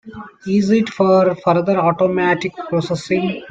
Is 0.47 0.71
it 0.71 0.89
for 0.89 1.35
further 1.45 1.77
automatic 1.79 2.53
processing? 2.69 3.37